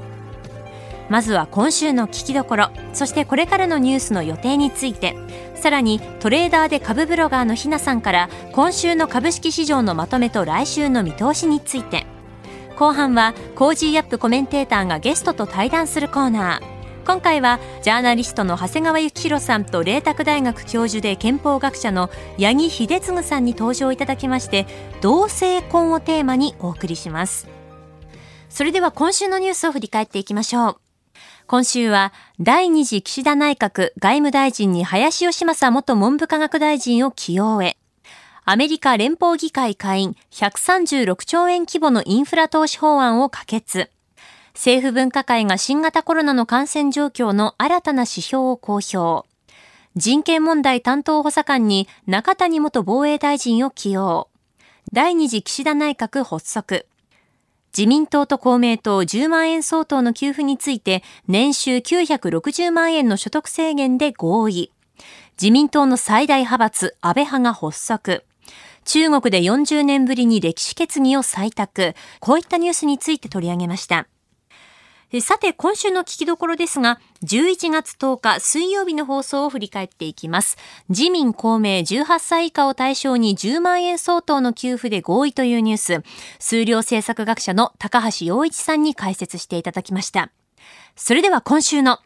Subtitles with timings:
[1.09, 5.15] まずは今週の聞きどころそしてこれからのニュースの予定について
[5.55, 12.05] さらにトレーダーで株ブロガーのひなさんから今週の株式市場のまとめと来週の見通しについて。
[12.77, 14.19] 後半は Cozy up!
[14.19, 16.80] コメンテーターがゲストと対談するコーナー。
[17.03, 24.67] 今回はジャーナリストの長谷川幸洋さんと麗澤大学教授で憲法学者の八木秀次さんに登場いただきまして
[25.01, 27.47] 同性婚をテーマにお送りします。
[28.49, 30.77] それでは今週のニュースを振り返っていきましょう。
[31.47, 37.77] 今週は第二次岸田内閣外務大臣に林芳正元文部科学大臣を起用へ。
[38.45, 43.89] アメリカ連邦議会下院136兆円規模のインフラ投資法案を可決。
[44.53, 49.27] 政府分科会が新型コロナの感染状況の新たな指標を公表。
[49.95, 54.29] 人権問題担当補佐官に中谷元防衛大臣を起用。
[54.93, 56.85] 第二次岸田内閣発足。
[57.77, 64.71] 自民党と公明党10万円相当の給付について年収960万円の所得制限で合意。
[65.41, 68.23] 自民党の最大派閥安倍派が発足。
[68.83, 71.95] 中国で40年ぶりに歴史決議を採択。
[72.19, 74.07] こういったニュースについて取り上げました。
[75.19, 80.57] さて、今週の聞きどころですが、11月10日水曜日の放送を振り返っていきます。
[80.87, 86.03] 自民公明18歳以下を対象に10万円相当の給付で合意というニュース、
[86.39, 90.31] 数量政策学者の高橋洋一さんに解説していただきました。
[90.95, 91.99] それでは今週の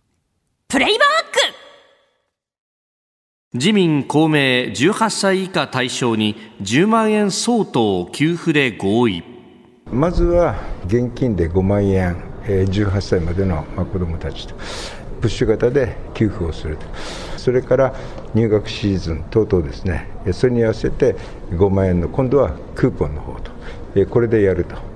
[0.67, 1.65] プレイバック
[3.53, 9.23] 自民公明18歳以下対象に10万円相当給付で合意
[9.85, 10.55] まずは
[10.87, 14.55] 現金で5万円18歳までの子どもたちと
[15.21, 16.85] プッシュ型で給付をすると。
[17.37, 17.93] それから
[18.33, 20.07] 入学シーズン等々ですね。
[20.31, 21.15] それに合わせて
[21.51, 23.51] 5万円の今度はクーポンの方と
[24.09, 24.94] これでやると。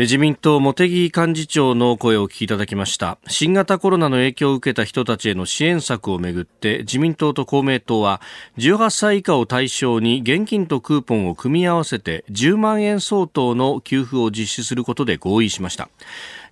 [0.00, 3.18] 自民党茂木幹事長の声をお聞きいただきました。
[3.26, 8.22] 新型コロナの影響を受けた人たちへの支援策をめぐって自民党と公明党は
[8.56, 15.90] 18歳以下を対象に現金とクーポンを組み合わせて10万円相当の給付を実施することで合意しました。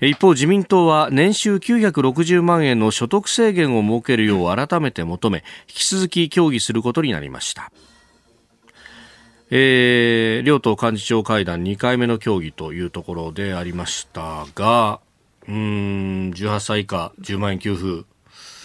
[0.02, 5.38] 一方自民党は年収960万円の所得制限を設けるよう改めて求め
[5.68, 7.72] 引き続き協議することになりました。
[9.50, 15.00] えー、両党幹事長会談2回目の協議というところでありましたが、
[15.48, 15.54] うん、
[16.34, 18.04] 18歳以下10万円給付。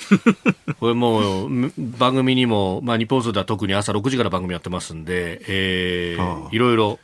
[0.80, 7.00] これもう番組にも、まあ、日本放送では特に朝6時から番組やってますんで、えー、いろいろ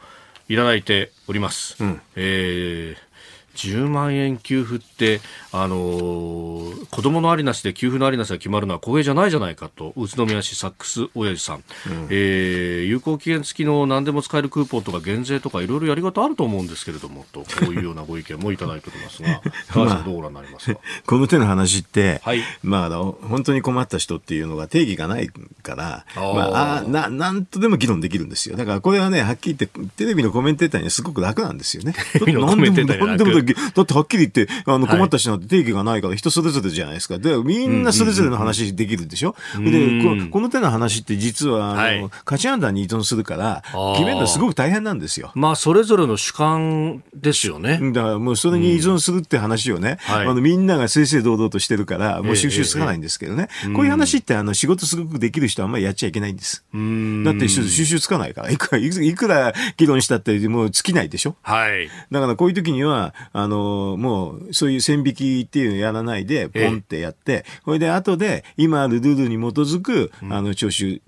[0.50, 1.82] いただいております。
[1.82, 3.09] うん、えー
[3.56, 5.22] 10万円給付って、
[5.52, 11.64] あのー、子供のありなしで給付のありなしが決まるのは公平じゃないじゃないかと、宇都宮市サックス親父さん、うん、
[12.10, 25.30] えー、有効期限付きの何でも使えるクーポンとか減税とかいろいろやり方あると思うんですけれども、と、こういうようなご意見もいただいておりますが、 高橋さんどうご覧になりますか、この手の話って、はい、まあ、本当に困った人っていうのが定義がない
[25.64, 28.58] から、あまあ、あな、なんとでも議論できるんですよ。
[28.58, 31.94] だからこれはね、はっきり言って、テレビのコメンテーターにはすごく楽なんですよね。
[32.14, 37.18] テレビのコメンテーターに楽だってはっきり言って、あの、困った人なんて定義がないから人それぞれじゃないですか。
[37.18, 39.36] で、みんなそれぞれの話できるでしょ？
[39.58, 43.64] でこ、この手の話って実は、あの、価値判断に依存するから、
[43.96, 45.32] 決めるのすごく大変なんですよ。
[45.36, 47.80] まあ、それぞれの主観ですよね。
[47.94, 53.50] だからもうそれに依存するって話をね、あの、みんなが正々堂々としてるから、もう収集つかないんですけどね。
[53.76, 56.64] こういう話って、あの、仕事すごくできる人はあんまりやっちゃいけないんです。
[56.74, 58.52] だって収集つかないから。
[58.52, 61.36] いくら、いくら議論したってもう尽きないでしょ。
[61.42, 61.90] はい。
[62.12, 71.02] だからこういう時には、あの、もう、そういう線引きっていうのをやらないで、ポンってやって、それで後で、今あるルールに基づく、あの、徴収、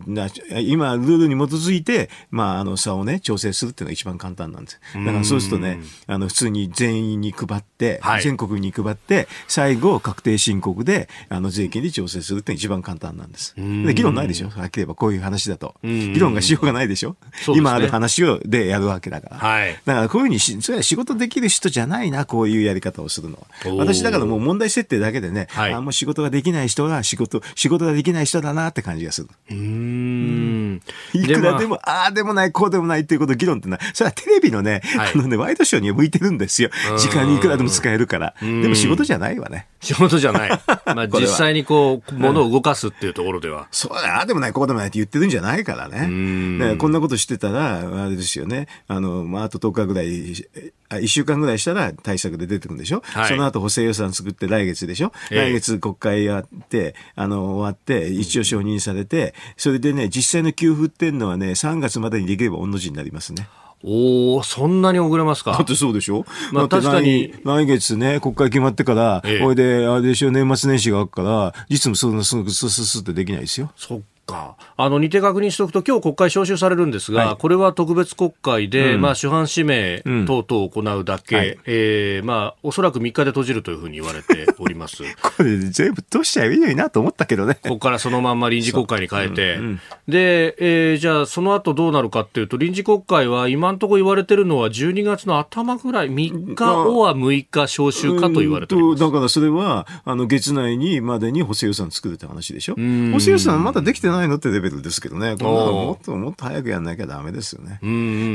[0.61, 4.79] 今あるルールに基づいて、まあ、あの、差をね、調整するっていうのが一番簡単なんです。
[4.93, 13.55] だからそうするとね、あの、普通に全員に配って、はい、全国に配って、最後、確定申告で、あの、税金で調整するって一番簡単なんです。
[13.55, 14.49] で、議論ないでしょ？
[14.49, 15.75] はっきり言えばこういう話だと。
[15.83, 17.15] 議論がしようがないでしょ、ね、
[17.55, 19.37] 今ある話をでやるわけだから。
[19.37, 19.79] はい。
[19.85, 23.75] だからこういうふうにし、それは仕事できる人じゃないいな、こういうやり方をするのは。
[23.77, 29.29] 私だからもう問題設定だけでね、はい、あもう仕事ができない人が仕事、仕事ができない人だなって感じがする。
[29.49, 30.81] うん。
[31.13, 36.69] いくらでも、ああでもない、こうでもないっていうこと議論ってのは、それはテレビのね、はい、あのね、ワイドショーには向いてるんですよ。
[36.97, 38.35] 時間にいくらでも使えるから。
[38.41, 39.67] でも仕事じゃないわね。
[39.81, 40.49] 仕事じゃない。
[40.85, 43.67] まあ実際にこう、ものを動かすっていうところでは。
[43.71, 46.77] そうだ、ああでもない、こうでもないって言ってるんじゃないからね。
[46.77, 48.67] こんなことしてたら、あれですよね。
[48.87, 50.47] あの、まあ、あと10日ぐらい、
[50.89, 63.47] あ1週間ぐらいしたら対策で出てくるんでしょ、はい、その後補正予算作って来月でしょ、えー、来月国会やって、あの、終わって、一応承認されて、それでね、実際の給付っていうのはね、3月までにできれば御の字になりますね。
[63.83, 65.51] おお、そんなに遅れますか？
[65.53, 66.25] だってそうでしょ？
[66.51, 67.33] まあ確かに。
[67.43, 73.71] 来月ね、国会決まってから、ええ、これで、あれでしょ、年末年始があるから、実務そんなすぐスススってできないですよ。
[73.75, 74.55] そっか。
[74.77, 85.03] あの、似て確認しておくと、今日国会召集されるんですが、はい、これは特別国会で、うん、まあ、主犯指名等々を行うだけ、うんはい、えー、まあ、おそらく3日で閉じるというふうに言われております。
[85.21, 87.57] これ全部通しちゃいいのになと思ったけどね。
[87.61, 89.61] ここからそのまんま臨時国会に変えて、う。
[89.61, 102.75] んうん、で、えー、じゃあ、その後どうなるかっていうと、臨時国会は今のところ言われてるのは12月の頭ぐらい、3日おは6日召集かと言われてるだからそれは、あの、月内にまでに補正予算作るって話でしょ。
[103.11, 107.79] 補正予算まだできてないのってレベルですけどね、こんなのもっともっと早くやんなきゃだめですよね。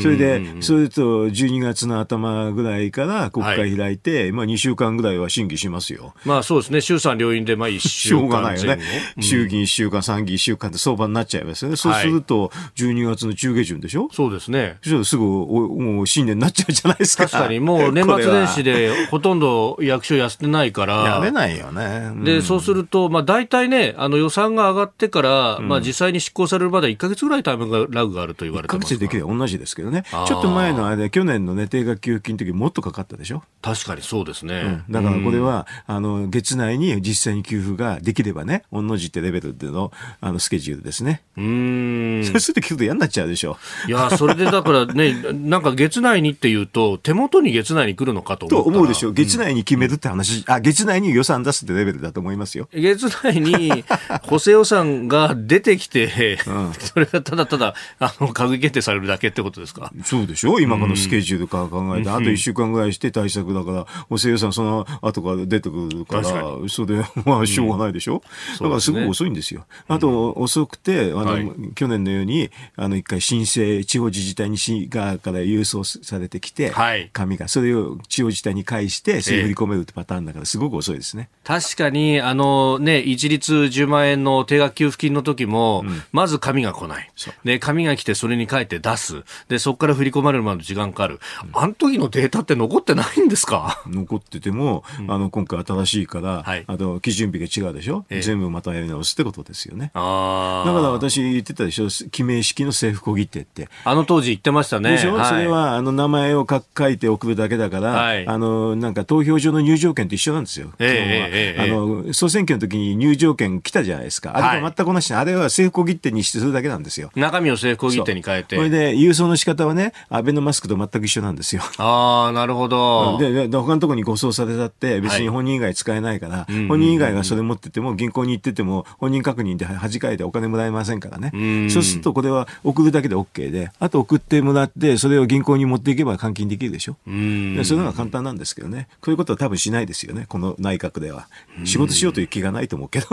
[0.00, 6.14] それで、それと12月の頭ぐらいから国会開いて、はい、まあ2週間ぐらいは審議しますよ。
[6.24, 8.20] まあそうですね、衆参両院でまあ1週間。
[8.20, 8.82] しょうがないよね。
[9.20, 11.76] 衆議院1週間、参議院1週間って相場になっちゃいますよね。
[11.76, 14.08] そうすると、12月の中下旬でしょ？
[14.12, 14.78] そうですね。
[14.82, 17.26] すぐもう新年になっちゃうじゃないですか。
[17.28, 21.04] 確かに、もう年末年始で ほとんど役所休ってないから。
[21.04, 22.10] やめないよね。
[22.12, 30.04] うん、で、そうすると、まあ大体ね、あの予算が上がってから、まあ実際に執行されるまで1か月ぐらいタイムラグがあると言われてます1ヶ月できれば同じですけどね。
[30.26, 33.42] ちょっと前の間、去年のね、定額給付金の時もっとかかったでしょ？
[33.62, 34.84] 確かにそうですね。
[34.88, 41.22] うん、だからこれは、あの、月内に実際に給付ができればね、同じってレベルでの、あの、スケジュールですね。
[41.36, 42.22] うん。
[42.24, 43.56] そうすると聞くと嫌になっちゃうでしょ？
[43.88, 49.12] いや、それでだからね、 なんか月内にっていうと、手元に月内に来るのかと思と思うでしょ？
[49.12, 52.68] 月内に決めるって話、うん、あ、月内に予算出すってレベルだと思いますよ。
[52.72, 53.84] 月内に
[54.22, 59.92] 補正予算が出てきて、うん、 それがただただ、あの、閣議決定されるだけってことですか？
[60.04, 60.60] そうでしょ？
[60.60, 66.24] 今このスケジュールから考えて、うん、あと1週間ぐらいして対策だから、補正予算その後から出てくるから、
[66.68, 68.22] それで、まあ、しょうがないでしょ、
[68.60, 69.66] うん、だからすごく遅いんですよ。
[69.88, 81.28] あと、遅くて、あの、はい、去年のように、あの、一回申請、地方自治体に市側から郵送されてきて、はい、紙が、それを地方自治体に返して、それ振り込めるってパターンだから、すごく遅いですね。
[81.44, 87.10] 確かに、あのね、一律10万円の定額給付金の時も、うん、まず紙が来ない。
[87.44, 89.24] で、紙が来てそれに書いて出す。
[89.48, 91.20] で、そこから振り込まれるまで時間かかる。
[91.52, 93.82] あの時のデータって残ってないんですか？
[93.86, 99.90] 残ってても、あの、今回新しいから、はい、あの、基準日が違うでしょ、えー、全部またやり直すってことですよね。
[99.94, 101.88] あだから私言ってたでしょ？
[102.10, 103.68] 記名式の政府小切手って。
[103.84, 104.92] あの当時言ってましたね。
[104.92, 110.72] でしょ、はい、それは、あの、名前を書いて送るだけだから、はい、あの、なんか投票所の入場券と一緒なんですよ。
[110.78, 111.66] えー、あ
[112.06, 114.32] の、総選挙の時に入場券来たじゃないですか。
[114.34, 117.10] あれと全く同じ、あれは政府小切手にしてするだけなんですよ。
[117.14, 118.56] 中身を政府小切手に変えて。
[118.56, 121.62] これで、郵送の仕方はね、アベノマスクと全く一緒なんですよ。
[121.78, 123.18] ああ、なるほど。
[123.18, 131.68] で、で他のところに誤送されたって、別に本人以外使えないから、はい、本人以外がそれ持ってても、銀行に行ってても、本人確認で恥かいてお金もらえませんからね。
[131.70, 136.96] そうすると、これは送るだけで OK で、あと送ってもらって、それを銀行に持っていけば換金できるでしょ。
[137.06, 138.88] うそれのが簡単なんですけどね。
[139.00, 141.28] こういうことは多分しないですよね、この内閣では。
[141.64, 143.06] 仕事しようという気がないと思うけど。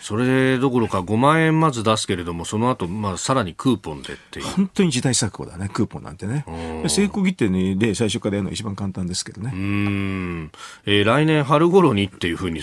[0.00, 4.46] それどころか5万円まず出すけれども、その後、まあさらにクーポンでっていう。
[4.46, 6.44] 本当に時代錯誤だね、クーポンなんてね。
[6.88, 9.52] 成功切手で最初からやるのが一番簡単ですけどね。
[9.52, 10.50] うん。
[10.86, 12.60] えー、来年春頃にっていうふうに、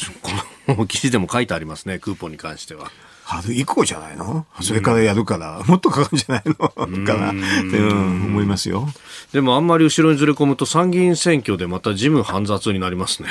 [0.65, 2.91] この記事でも書いてありますね、クーポンに関しては。
[3.25, 4.45] 春以降じゃないの？
[4.61, 6.53] それからやるから、もっとかかるんじゃないの？
[6.53, 7.33] かなっ
[7.71, 8.87] て思いますよ。
[9.33, 13.29] でもあんまり後ろにずれ込むと参議院選挙でまた事務煩雑になりますね。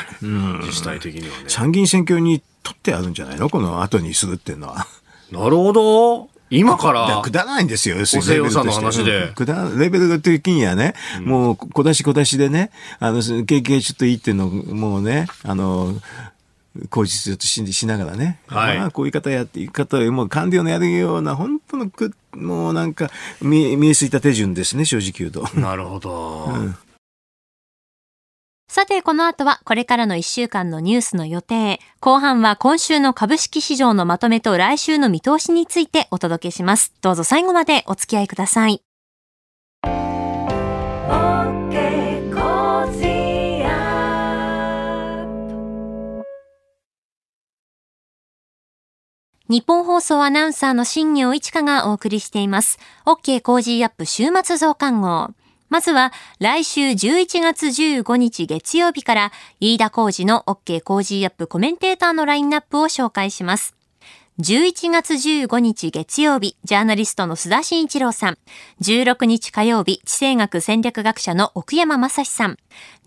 [0.63, 1.45] 自治体的にはね。
[1.49, 3.49] 参議院選挙に取ってあるんじゃないの？
[3.49, 4.87] この後にするっていうのは。
[5.31, 6.29] なるほど。
[6.51, 7.97] 今からくだらないんですよ。
[7.97, 9.33] 補正の話で。
[9.35, 12.71] くだレベル的にはね、うん、もう小出し小出しでね、
[13.01, 15.95] あの、経験ちょっといいっていうのもうね、あの、
[16.91, 25.59] 口実とししながらね、はい、まあ、こういう方やって、いう方もう官僚のやるような、本当のく、もうなんか見、見えすいた手順ですね、正直言うと。
[25.59, 26.47] なるほど。
[26.47, 26.77] うん
[28.67, 31.79] さて、この後はこれからの1週間のニュースの予定。
[32.01, 36.93] 後半は今週の株式市場のまとめと来週の見通しについてお届けします。
[37.01, 38.83] どうぞ最後までお付き合いください。
[49.55, 52.81] ニッポン放送アナウンサーの新行市佳がお送りしています。
[53.07, 55.29] OK コージーアップ週末増刊号。
[55.69, 63.77] まずは来週11月15日月曜日から飯田浩二の OK コージーアップコメンテーターのラインナップを紹介します。
[64.41, 68.39] 11月15日月曜日、ジャーナリストの須田慎一郎さん。
[68.83, 72.57] 16日火曜日、地政学戦略学者の奥山真司さん。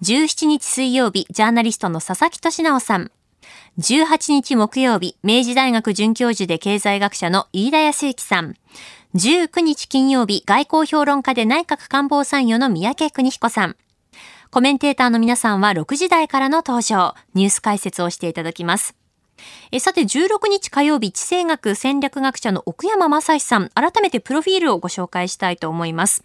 [0.01, 3.11] 17日水曜日、ジャーナリストの佐々木俊尚さん。
[3.79, 8.55] 18日木曜日、明治大学准教授で経済学者の飯田康之さん。
[9.15, 13.75] 19日金曜日、外交評論家で内閣官房参与の三宅邦彦さん。
[14.49, 18.95] コメンテーターの皆さんは6時台からの登場、ニュース解説をしていただきます。
[19.71, 26.23] えさて、16日火曜日、地政学戦略学者の奥山正史さん、改めてプロフィールをご紹介したいと思います。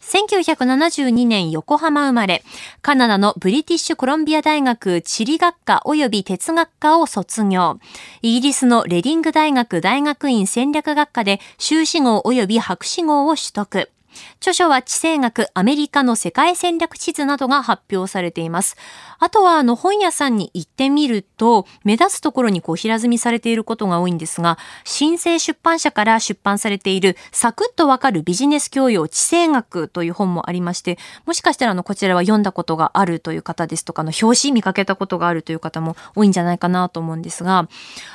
[0.00, 2.42] 1972年横浜生まれ、
[2.82, 7.78] カナダのブリティッシュコロンビア大学地理学科及び哲学科を卒業。
[8.22, 13.90] イギリスのレディング大学大学院戦略学科で修士号及び博士号を取得。
[14.36, 18.76] 著書は地政学、アメリカの世界戦略地図などが発表されています。
[19.18, 37.68] あとは、あの、本屋さんに行ってみると、目立つところにこう平積みされていることが多いんですが、新生出版社から出版されている、サクッとわかるビジネス教養地政学という本もありまして、もしかしたらあの、こちらは読んだことがあるという方ですとか、の、表紙見かけたことがあるという方も多いんじゃないかなと思うんですが、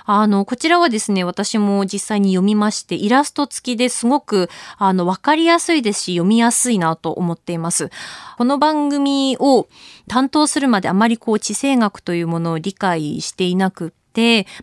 [0.05, 7.89] あの、こちらはですね、私も実際に読みまして、イラスト付きですごく、あの、わかりやすいですし、読みやすいなと思っています。
[8.37, 9.67] この番組を
[10.09, 14.04] 担当するまであまりこう地政学というものを理解していなくて、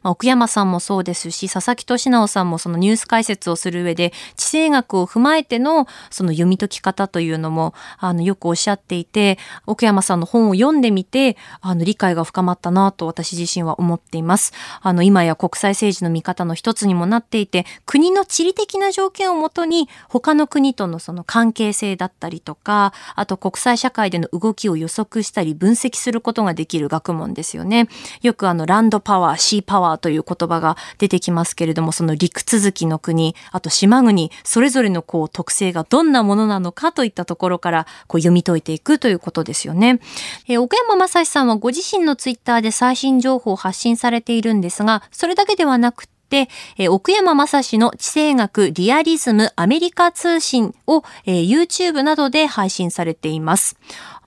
[0.02, 14.52] まあ、奥山さんもそうですし、佐々木俊直さんもそのニュース解説をする上で、地政学を踏まえてのその読み解き方というのも、あの、よくおっしゃっていて、奥山さんの本を読んでみて、あの、理解が深まったなと私自身は思っています。
[14.80, 27.88] あの、今や国際政治の見方の一つにもなっていて、国の地理的な条件をもとに、他の国とのその関係性だったりとか、あと国際社会での動きを予測したり分析することができる学問ですよね。
[28.22, 40.00] よくあの、ランドパワー、シーパワーという言葉が出てきますけれども、その陸続きの国、あと島国、それぞれのこう特性がどんなものなのかといったところからこう読み解いていくということですよね。
[40.48, 53.76] えー、岡山正史さんはご自身のツイッターで最新情報を発信されているんですが、それだけではなくて、え、奥山正史の地政学リアリズムアメリカ通信を、え、YouTube などで配信されています。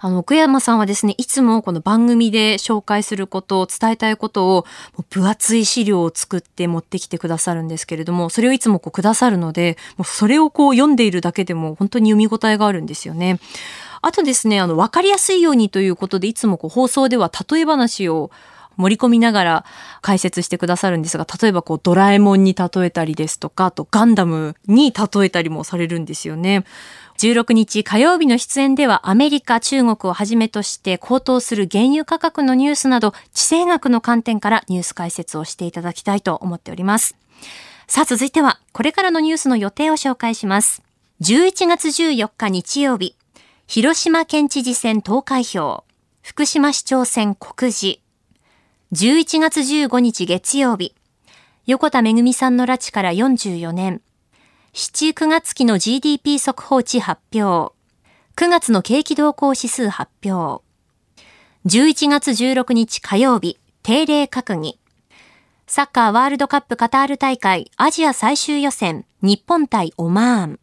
[0.05, 4.65] あの、奥山さんはですね、いつもこの番組で紹介すること、伝えたいことを、
[5.09, 13.39] 分厚い資料を作って持ってきてくださるんですけれども、それをいつもこうくださるので、もうそれをこう読んでいるだけでも本当に読み応えがあるんですよね。
[14.03, 18.29] あとですね、あの、わかりやすいようにということで、いつもこう放送では例え話を
[18.77, 19.65] 盛り込みながら
[20.01, 26.65] 解説してくださるんですが、例えばこうドラえもんに例えたりですとか、あとガンダムに例えたりもされるんですよね。
[27.17, 37.15] 16日火曜日の出演ではアメリカ、中国をはじめとして高騰する原油価格のニュースなど地政学の観点からニュース解説をしていただきたいと思っております。
[37.88, 40.82] さあ続いてはこれからのニュースの予定を紹介します。
[41.22, 43.15] 11月14日日曜日、
[43.67, 45.86] 広島県知事選投開票、
[46.22, 48.00] 福島市長選告示、
[48.95, 50.95] 11月15日月曜日、
[51.65, 54.01] 横田めぐみさんの拉致から44年、
[54.73, 57.75] 7、9月期の GDP 速報値発表。
[58.37, 60.63] 9月の景気動向指数発表。
[61.65, 64.79] 11月16日火曜日、定例閣議。
[65.67, 70.59] サッカーワールドカップカタール大会アジア最終予選、日本対オマーン。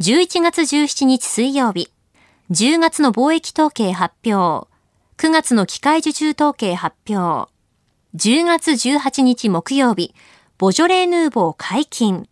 [0.00, 1.92] 11月17日水曜日、
[2.50, 4.66] 10月の貿易統計発表。
[5.18, 7.54] 9月の機械受注統計発表。
[8.14, 10.14] 10月18日木曜日、
[10.56, 12.26] ボジョレーヌーボー解禁。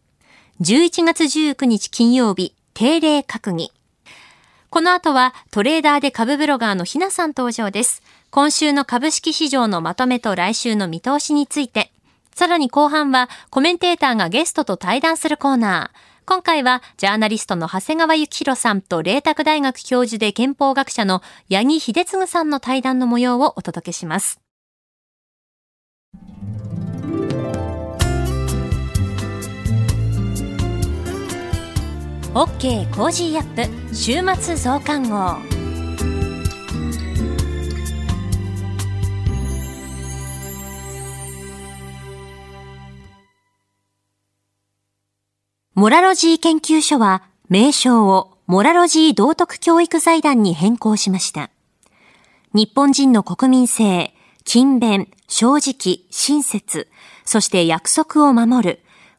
[0.62, 3.70] 11月19日金曜日、定例閣議。
[4.70, 8.02] この後はトレーダーで株ブロガーのひなさん登場です。
[8.30, 11.92] 今週の株式市場のまとめと来週の見通しについて。
[12.34, 15.98] さらに後半はコメンテーターがゲストと対談するコーナー。
[16.24, 24.43] 今回はジャーナリストの長谷川幸洋さんと麗澤大学教授で憲法学者の八木秀次さんの対談の模様をお届けします。
[32.34, 35.36] OK コージーアップ週末増刊号
[45.74, 51.50] モラロジー研究所は名称をモラロジー道徳教育財団に変更しました。
[52.52, 54.12] 日本人の国民性、
[54.44, 56.88] 勤勉、正直、親切、
[57.24, 58.83] そして約束を守る、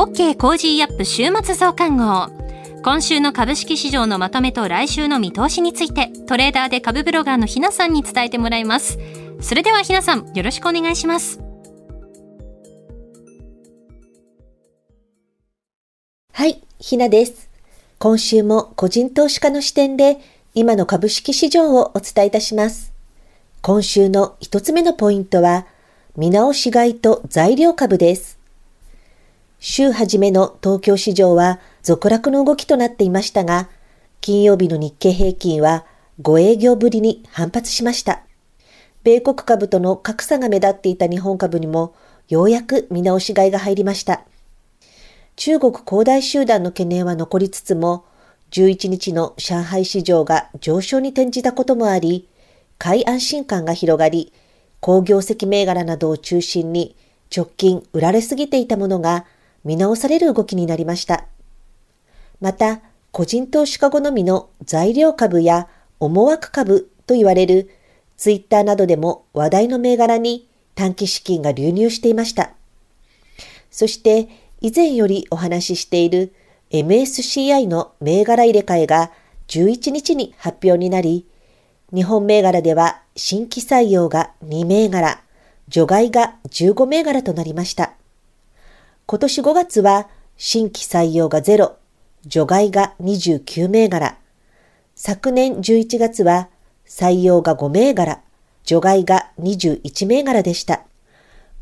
[0.00, 2.30] OK コージーアップ週末増刊号。
[2.82, 8.98] 今週の株式市場のまとめと来週の見通しについて、トレーダーで株ブロガーのひなさんに伝えてもらいます。
[9.42, 11.38] それではひなさん、よろしくお願いします。
[16.32, 17.50] はい、ひなです。
[17.98, 20.16] 今週も個人投資家の視点で、
[20.54, 22.94] 今の株式市場をお伝えいたします。
[23.60, 25.66] 今週の一つ目のポイントは、
[26.16, 28.39] 見直し買いと材料株です。
[29.62, 33.68] 週初めの東京市場は続落の動きとなっていましたが、
[34.22, 35.84] 金曜日の日経平均は
[36.22, 38.22] 5営業ぶりに反発しました。
[39.04, 41.94] 米国株との格差が目立っていた日本株にも
[42.30, 44.22] ようやく見直し買いが入りました。
[45.36, 48.06] 中国恒大集団の懸念は残りつつも、
[48.52, 52.28] 11日の上海市場が上昇に転じたこともあり、
[52.78, 54.32] 買い安心感が広がり、
[54.80, 56.96] 工業績銘柄などを中心に
[57.34, 59.26] 直近売られすぎていたものが
[59.64, 61.26] 見直される動きになりました。
[62.40, 62.80] また、
[63.12, 67.70] 個人投資家好みの材料株や思惑株と言われる
[68.16, 72.52] ツイッターなどでも話題の銘柄に短期資金が流入していました。
[73.70, 74.28] そして
[74.60, 76.34] 以前よりお話ししている
[76.70, 79.10] MSCI の銘柄入れ替えが
[79.48, 81.26] 11日に発表になり、
[81.92, 85.22] 日本銘柄では新規採用が2銘柄、
[85.68, 87.94] 除外が15銘柄となりました。
[89.10, 91.72] 今年5月は新規採用が0、
[92.26, 94.16] 除外が29銘柄。
[94.94, 96.48] 昨年11月は
[96.86, 98.20] 採用が5銘柄、
[98.62, 100.82] 除外が21銘柄でした。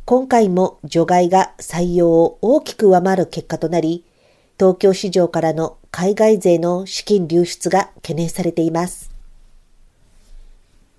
[0.04, 4.04] 今回も除外が採用を大きく上回る結果となり、
[4.58, 9.10] 東京市場からの海外勢の資金流出が懸念されています。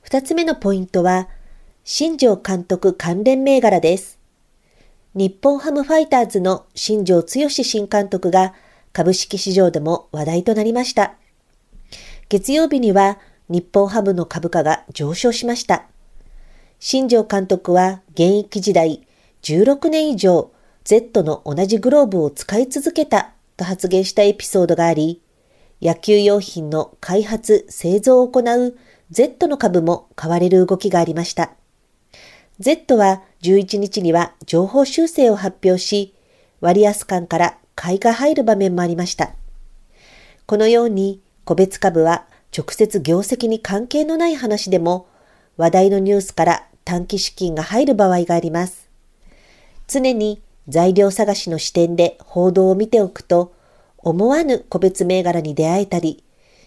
[0.02, 1.30] 二つ目のポイントは、
[1.84, 4.19] 新庄監督関連銘柄です。
[5.20, 8.54] 日本ハムファイターズの新庄剛志新監督が
[8.94, 11.16] 株式市場でも話題となりました。
[12.30, 15.88] 月曜日には日本ハムの株価が上昇しました。
[16.80, 19.06] 新庄監督は現役時代
[19.42, 20.54] 16年以上
[20.86, 25.22] Z の同じグローブを使い続けたと発言したエピソードがあり、
[25.82, 28.78] 野球用品の開発、製造を行う
[29.12, 31.59] Z の株も買われる動きがありました。
[32.60, 36.14] Z は11日には情報修正を発表し、
[36.60, 39.32] 割安感から買いが入る場面もありました。
[40.46, 45.08] このように個別株は直接業績に関係のない話でも
[45.56, 48.90] 話題のニュースから短期資金が入る場合があります。
[49.88, 53.54] 常に材料探しの視点で報道を見ておくと
[53.98, 56.26] 思わぬ個別銘柄に出会えたり、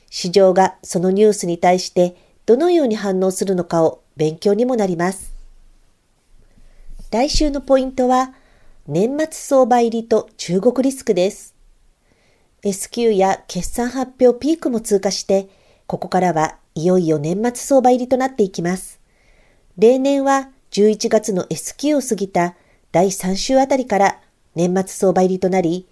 [0.08, 5.31] 市場がそのニュースに対してどのように反応するのかを勉強にもなります。
[7.12, 8.32] 来週のポイントは、
[8.86, 11.54] 年末相場入りと中国リスクです。
[12.62, 15.50] S q や決算発表ピークも通過して、
[15.86, 18.98] ここからはいよいよ年末相場入りとなっていきます。
[19.76, 22.54] 例年は11月の S q を過ぎた
[22.92, 24.18] 第3週あたりから
[24.54, 25.86] 年末相場入りとなり、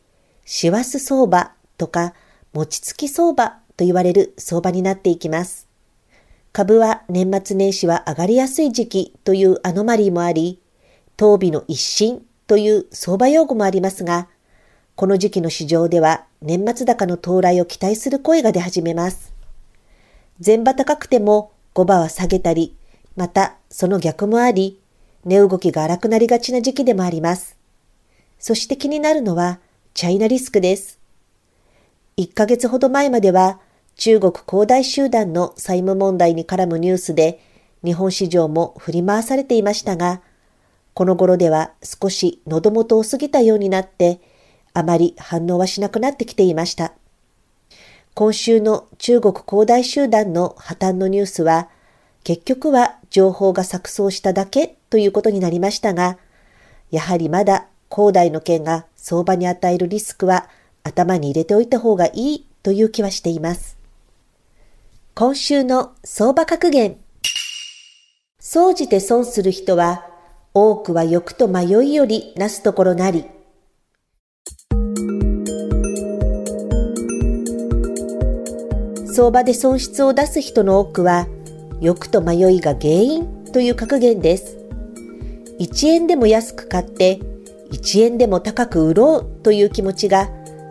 [0.47, 2.15] 師走相場とか
[2.55, 5.69] 餅つき相場と言われる相場になっていきます。
[6.55, 10.60] 株は年末年始は上がりやすい時期というアノマリーもあり、
[11.21, 14.27] 当備の一新という相場用語もありますが、
[14.97, 19.35] この時期の市場では年末高の到来を期待する声が出始めます。
[20.43, 22.75] 前場高くても5場は下げたり、
[23.17, 24.81] またその逆もあり、
[25.27, 27.59] 値動きが荒くなりがちな時期でもあります。
[28.39, 29.61] そして気になるのは
[29.93, 30.99] チャイナリスクです。
[32.17, 33.61] 1ヶ月ほど前までは
[33.97, 37.45] 中国恒大集団の債務問題に絡むニュースで
[37.85, 40.23] 日本市場も振り回されていましたが、
[41.01, 44.21] この頃では少し喉元を過ぎたようになって、
[44.75, 46.93] あまり反応はしなくなってきていました。
[48.13, 51.71] 今週の中国恒大集団の破綻のニュースは、
[52.23, 56.19] 結局は情報が錯綜しただけということになりましたが、
[56.91, 60.51] やはりまだ恒大の件が相場に与えるリスクは
[60.83, 63.79] 頭に入れておいた方がいいという気はしています。
[65.15, 66.99] 今週の相場格言。
[68.39, 70.10] 総じて損する人は
[70.53, 73.25] 多くは欲と迷いよりなすところなり。
[79.07, 81.29] 相場で損失を出す人の多くは、
[81.81, 84.59] 欲と迷いが原因という格言です。
[85.61, 87.21] 1円でも安く買って、
[87.71, 90.31] 1円でも高く売ろうという気持ちが、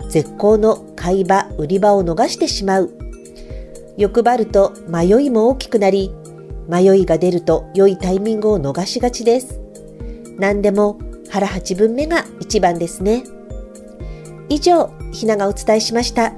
[0.09, 2.91] 絶好の買い場、売り場を逃してしまう。
[3.97, 6.11] 欲張ると迷いも大きくなり、
[6.67, 9.58] 迷いが出ると良いタイミングを逃しがちです。
[10.39, 10.97] 何でも
[11.29, 13.23] 腹八分目が一番ですね。
[14.49, 16.33] 以上、ひながお伝えしました。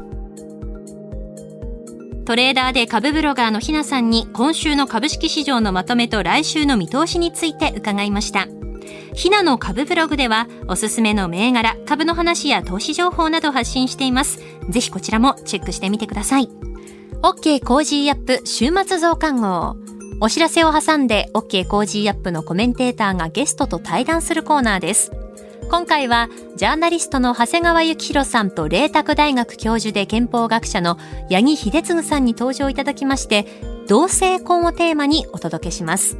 [2.25, 8.47] トレーダーで株ブロガーのひなさんに今週の株式市場のまとめと来週の見通しについて伺いました。
[9.13, 14.39] ひなの株ブログではおすすめの銘柄、株の話や投資情報など発信しています。
[14.69, 16.49] ぜひこちらもチェックしてみてください。
[17.21, 19.90] OK コージーアップ週末増刊号。
[20.23, 25.11] お知らせを挟んで OK コージーアップのコメンテーターがゲストと対談するコーナーです。
[25.67, 30.99] 今回はジャーナリストの長谷川幸洋さんと麗澤大学教授で憲法学者の
[31.31, 33.47] 八木秀次さんに登場いただきまして
[33.87, 36.19] 同性婚をテーマにお届けします。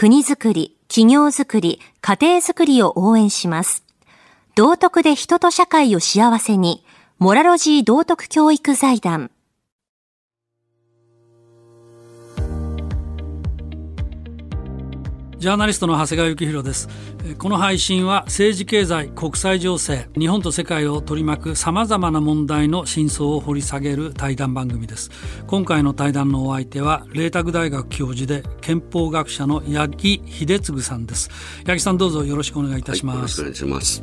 [0.00, 3.82] 国づくり、企業づくり、家庭づくりを応援します。
[4.54, 6.84] 道徳で人と社会を幸せに、
[7.18, 9.32] モラロジー道徳教育財団。
[15.38, 16.88] ジャーナリストの長谷川幸宏です。
[17.38, 25.12] この配信は政治経済、国際情勢、日本と世界を取り巻く様々な問題の真相を掘り下げる対談番組です。
[25.46, 31.30] 今回の対談のお相手は、麗澤大学教授で憲法学者の八木秀次さんです。
[31.64, 33.40] 八木さんどうぞよろしくお願いいたします。
[33.40, 34.02] はい、よろしくお願いし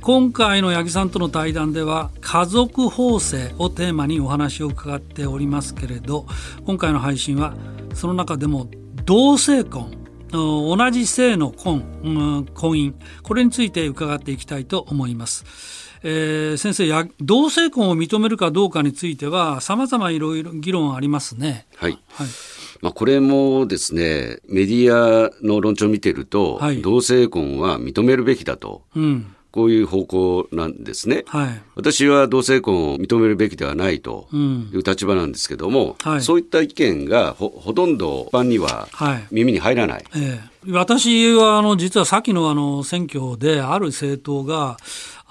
[0.00, 6.24] 今回の八木さんとの対談では家族法制をテーマにお話を伺っておりますけれど
[6.64, 7.54] 今回の配信は
[7.92, 8.70] その中でも
[9.04, 9.98] 同性婚
[10.30, 12.08] 同じ性の婚、う
[12.40, 15.44] ん、婚姻これについて伺っていきたいと思います。
[16.02, 21.66] えー、先生や同性婚を認めるかどうかについてはさまざまいろいろ議論ありますね。
[21.76, 22.26] はい、はい
[22.80, 28.82] まあ、これもですねメディアの論調を見てると、はい、同性婚は認めるべきだと。
[28.94, 31.24] うんこういう方向なんですね。
[31.26, 34.36] はい、私は同性婚を認めるべきではないとい
[34.76, 38.86] う立場なんですけども、うんはい、そういった意見がほほとんど一般には
[39.32, 40.04] 耳に入らない。
[40.08, 44.76] はいええ、私はあの実は先のあの選挙である政党が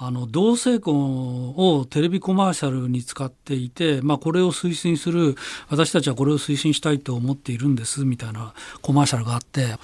[0.00, 5.34] あの同性婚をテレビコマーシャルに使っていて、まあ、これを推進する
[5.68, 9.74] 私たちはこれを推進したいと思っているんですみたいなコマーシャルがあって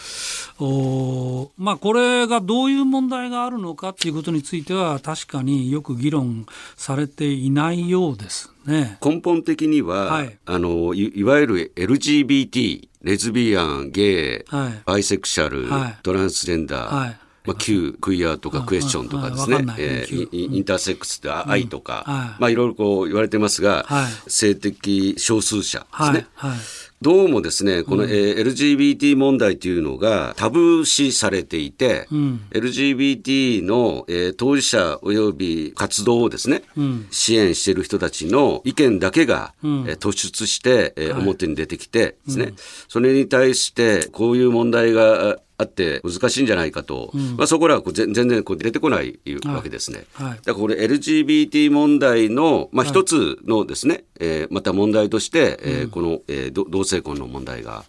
[0.60, 6.46] お、まあ、これがどういう問題があるのかっていうことについては確かによく議論
[6.76, 8.52] されていないようです。
[8.66, 22.14] ね、根本的には、はい、あのいいわゆる LGBT レズビアン、ゲイ、はい、バイセクシャル、はい、トランスジェンダー、はいまあ、Q、クイアとかクエスチョンとかですね、えー、インターセックスって愛とか、うん。
[22.14, 26.26] はい、まあいろいろこう言われてますが、はい、性的少数者ですね。
[26.34, 26.58] はいはい。
[27.02, 42.54] どうもですね、この、うん、えー、LGBT 問題というのがタブー視されていて、うん、LGBT の、えー、当事者及び活動をですね、うん、支援している人たちの意見だけが、うん、えー、突出して、えー、表に出てきてですね、
[42.88, 50.04] それに対してこういう問題があって難しいんじゃないかと、うん、まあ、そこらはこう全然こう出てこないわけですね。
[50.14, 50.26] はい。
[50.28, 57.84] はい、だからこれ LGBT 問題の、まあ、一つのですね、はい、えー、また問題として、うん、えー、この、えー、同性婚の問題が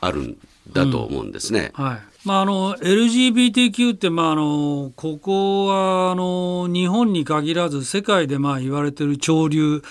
[0.00, 0.38] あるん
[0.72, 1.72] だと思うんですね。
[1.76, 2.00] うん、はい。
[2.26, 9.82] まあ、あの LGBTQ って、まあ、あのここはあの日本に限らず世界でまあ言われている潮流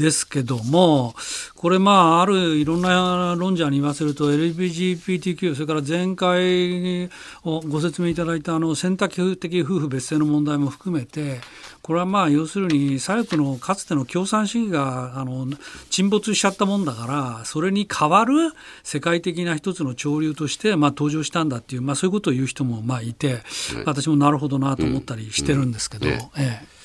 [0.00, 1.14] ですけども、
[1.56, 7.10] これ、まあ、あるいろんな論者に言わせると、LGBTQ、それから前回
[7.44, 11.40] ご説明いただいたあの選択的夫婦別姓の問題も含めて、
[11.82, 15.46] これはまあ要するに左翼のかつての共産主義があの
[15.90, 23.42] 沈没しちゃったもんだからそれに代わる世界的な一つの潮流としてまあ登場したんだっていう、まあ、そういうことを言う人もまあいて、
[23.86, 26.06] 私もなるほどなと思ったりしてるんですけど。
[26.08, 26.79] ええ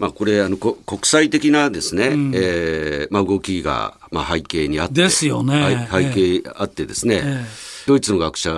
[0.00, 5.86] まあ、これあの国際的なですね、うん、えー、まあ、動きが、まあ、背景にあってですよね。
[5.92, 6.10] 背
[6.40, 7.44] 景あってですね、え
[7.86, 8.50] ドイツの学者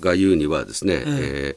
[0.00, 1.56] が言うにはですね、ええ。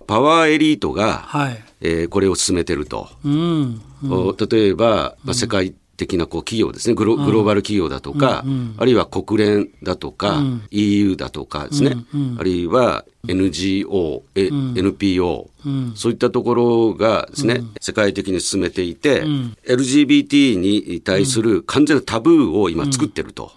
[0.00, 3.80] ー、パワーエリートが、はい、えー、これを進めてると、うん。
[4.02, 6.94] うん、例えば、まあ、世界的なこう企業ですね。
[6.94, 19.24] グロ、グローバル企業だとか、うんうん、あるいは国連だとか、うん、EU だとかですね、うんうん、あるいは NGO、うん、NPO、うん、そういったところがですね、世界的に進めていて、
[19.66, 23.52] LGBT に対する完全なタブーを今作ってると。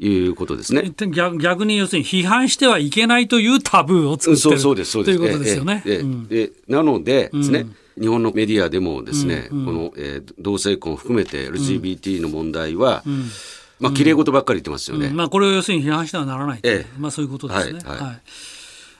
[0.00, 0.92] いうことですね。
[1.12, 5.18] 逆逆に要するに批判してはいけないというタブーを作ってるそうそうですそうです。
[5.18, 5.84] ということですよね。
[5.86, 7.66] えええなのでですね、
[8.00, 13.24] 日本のメディアでもですね、うんうん、この、えー、同性婚を含めて LGBT の問題は、うん、
[13.80, 15.10] まあ綺麗事ばっかり言ってますよね。
[15.10, 17.80] まあこれを要するに批判してはならない、ええ、まあそういうことですね。
[17.84, 18.22] はい、はい。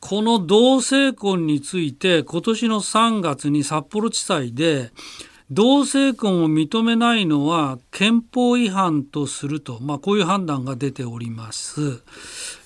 [0.00, 4.92] この同性婚について今年の3月に札幌地裁で
[5.55, 12.03] 同性婚を認めないのは憲法違反とすると、まあ、こういう判断が出ております、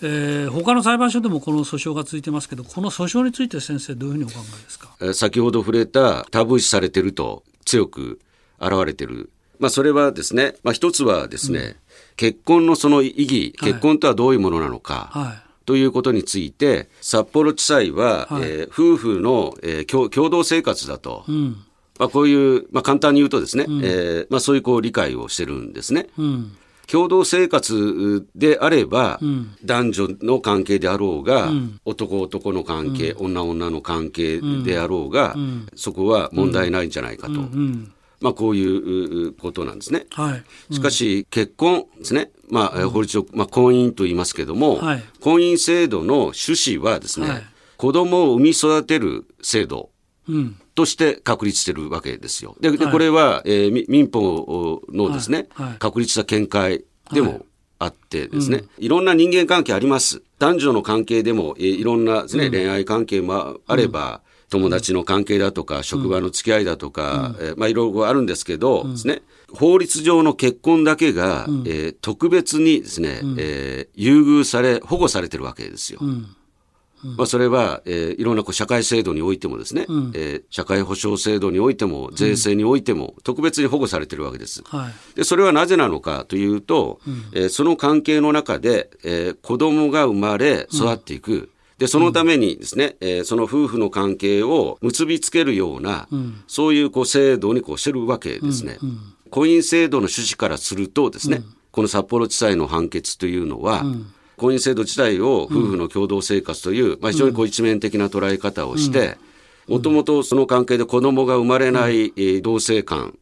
[0.03, 5.15] えー、他の裁判所でもこの訴訟が続いてますけどこの訴訟について先生どういうふうにお考えですか？
[5.15, 8.19] 先ほど触れたタブー視されてると強く
[8.59, 11.77] 現れてる、まあ、それはですね、まあ、一つはですね、うん、
[12.17, 15.37] 結婚のその意義結婚とはどういうものなのか、はい、はい。
[15.67, 21.63] ということについて、札幌地裁は、はい、えー、夫婦の、えー、共共同生活だと、うん、
[21.99, 26.07] まあ、こういう、まあ、簡単に言うとですね、うん、えー、まあ、そういうこう理解をしてるんですね。
[26.17, 26.57] うん。
[26.87, 35.37] 共同生活であれば、うん、男女の関係であろうが、うん、男男の関係、うん、女女の関係であろうが、
[35.75, 37.35] そこは問題ないんじゃないかと。
[38.21, 40.07] まあ、こういうことなんですね。
[40.11, 42.31] はい、しかし、結婚ですね。
[42.51, 47.43] まあ、法律上、まあ、婚姻と言いますけども、はい、婚姻制度の趣旨はですね、はい、
[47.77, 49.91] 子供を産み育てる制度
[50.79, 52.55] として確立してるわけですよ。
[52.61, 55.49] で、でこれは、えー、民法のですね、
[55.81, 57.45] 確立した見解でも
[57.81, 60.23] あってですね、いろんな人間関係あります。
[60.39, 75.99] 男女の関係でも、えー、いろんなですね、うん、恋愛関係もあれば、友達の関係だとか、職場の付き合いだとか、うん、えー、まあいろいろあるんですけど、ですね、法律上の結婚だけが、うん、えー、特別にですね、うん、えー、優遇され、保護されてるわけですよ。
[76.01, 76.37] うん
[77.03, 84.63] まあ、それは、えー、いろんなこう社会制度においてもですね、うん、えー、社会保障制度においても、税制においても、特別に保護されているわけです。
[84.65, 91.33] はい、で、それはなぜなのかというと、うん、えー、その関係の中で、えー、子供が生まれ、育っていく。
[91.33, 96.09] うん、で、そのためにですね、えー、その夫婦の関係を結びつけるような、
[96.47, 98.79] そういうこう制度にこうしてるわけですね。
[99.31, 103.85] 婚姻制度の趣旨からするとですね、この札幌地裁の判決というのは、
[104.39, 109.19] 婚姻制度自体を夫婦の共同生活という、まあ、非常にこう一面的な捉え方をして、
[109.69, 113.15] もともとその関係で子供が生まれない、え同性間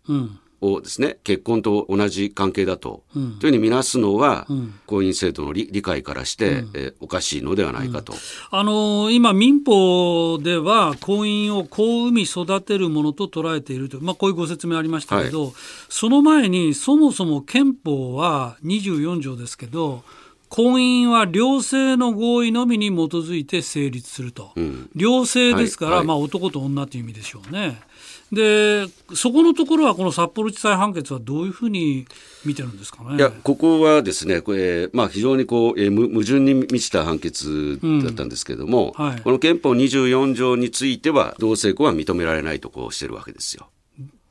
[0.60, 4.46] をですね、結婚と同じ関係だと、というふうに見なすのは、
[4.86, 8.14] 婚姻制度の理解からして、えおかしいのではないかと。
[8.52, 15.52] あの今、民法では婚姻を子を産み育てるものと捉えていると、まあ、こういうご説明ありましたけど、はい、
[15.88, 20.04] その前にそもそも憲法は24条ですけど、
[20.56, 27.78] 婚姻は両性の合意のみに基づいて成立すると、うん、両性ですから、はいはい、まあ、男と女という意味でしょうね。
[28.32, 32.06] でそこのところは、この札幌地裁判決はどういうふうに
[32.46, 33.16] 見てるんですかね？
[33.16, 43.68] いやここはですね、これまあ、非常にこう、えー、矛盾に満ちた判決だったんですけれども、うんはい、この憲法24条については、同性婚は認められないとこうしてるわけですよ。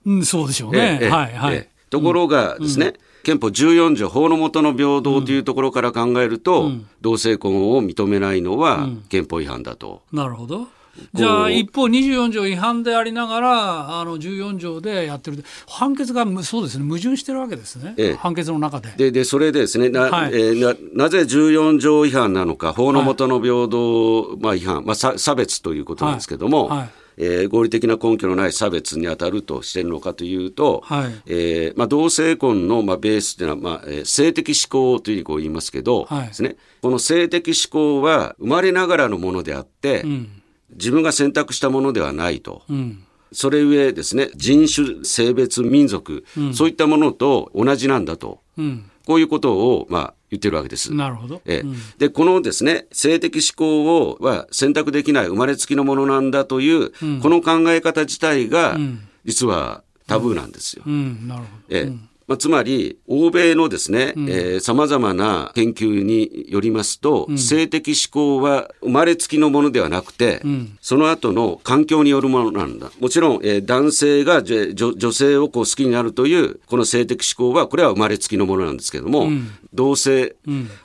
[0.08, 1.00] うん、そうでしょうね。
[1.04, 2.94] えー、はいはい、ところがですね、うん
[3.26, 10.04] 憲法14条法の下の平等というところから考えると、うん、同性婚を認めないのは憲法違反だと。
[10.14, 10.68] なるほど。
[11.14, 15.44] じゃあ一方24条違反でありながらあの14条でやってる。
[15.68, 18.94] 判決がそうですね矛盾してるわけですね、ええ、判決の中で。
[18.96, 26.68] ででそれでですねなはい、えー、ななぜ14条違反なのか法の下の平等、はい、まあ、違反、まあ、差別ということなんですけども。
[26.68, 42.64] はい、はいえー、合理的な根拠のない差別に当たるとしているのかというと、はい、えー、まあ、同性婚の、まあ、ベースというのは、まあえー、性的指向というふうにこう言いますけど、はい、ですね、この性的指向は生まれながらのものであって、うん、自分が選択したものではないと。
[42.70, 43.04] うん。
[43.32, 48.42] それゆえですね、人種、性別、民族、うん、そういったものと同じなんだと。
[48.58, 50.94] うんこういうことを、まあ、言ってるわけです。
[50.94, 51.42] なるほど。
[51.46, 58.78] えうん、で、このですね、性的思考をは選択できない生まれつきのものなんだという、うん、この考え方自体が、
[59.24, 60.84] 実はタブーなんですよ。
[60.86, 61.52] うん、なるほど。
[61.70, 61.92] え
[62.28, 72.92] まあ、つまり、欧米のですね、うん、えー、様々な研究によりますと、うん、性的思考は生まれつきのものではなくて、うん、その後の環境によるものなんだ。
[73.00, 79.30] もちろん、えー、男性が女性をこう好きになるという、この性的思考は、これは生まれつきのものなんですけれども、
[79.74, 80.36] 同性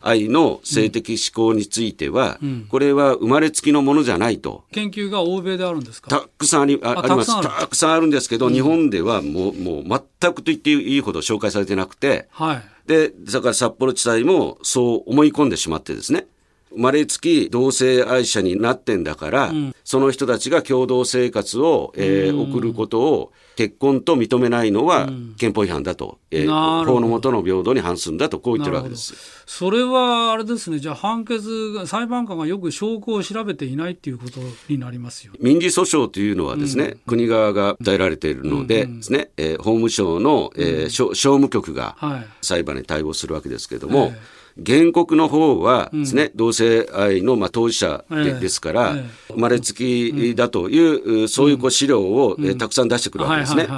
[0.00, 4.64] 愛の性的思考については、これは生まれつきのものじゃないと。
[4.72, 6.10] 研究が欧米であるんですか？
[6.10, 7.42] たくさんありあります。
[7.42, 9.84] たくさんあるんですけど、日本ではもう、もう
[10.20, 16.26] 全くと言っていいほど紹介されてなくて、はい、で、だから札幌地裁もそう思い込んでしまってですね、
[16.70, 29.14] 生まれつき同性愛者になってんだから、うん、その人たちが共同生活を、えー、送ることを結婚と認めないのは憲法違反だと、うん、えー、法の下の平等に反するんだとこう言ってるわけです。
[29.46, 35.32] それはあれですね、じゃあ判決が、裁判官がよく証拠を調べていないということになりますよ。
[35.40, 39.44] 民事訴訟というのはですね、うん、国側が訴えられているのでですね、うん。
[39.44, 41.96] うん、えー、法務省の、えー、商務局が
[42.42, 44.12] 裁判に対応するわけですけれども、はい
[44.56, 53.68] 原告の方はですね、うん、同性愛のまあ当事者でですから、え生まれつきだという、うん、そういうこう資料を、うん、えたくさん出してくるわけですね。